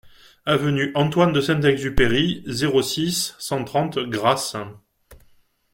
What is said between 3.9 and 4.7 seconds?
Grasse